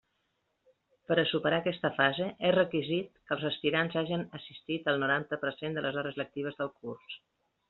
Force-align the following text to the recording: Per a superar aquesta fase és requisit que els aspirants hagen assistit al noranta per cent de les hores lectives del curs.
Per 1.09 1.17
a 1.23 1.25
superar 1.31 1.59
aquesta 1.63 1.91
fase 1.97 2.29
és 2.49 2.55
requisit 2.55 3.11
que 3.19 3.37
els 3.37 3.45
aspirants 3.51 3.99
hagen 4.03 4.25
assistit 4.41 4.91
al 4.95 4.99
noranta 5.05 5.41
per 5.45 5.53
cent 5.61 5.79
de 5.79 5.85
les 5.89 6.01
hores 6.03 6.19
lectives 6.25 6.59
del 6.65 6.75
curs. 6.81 7.21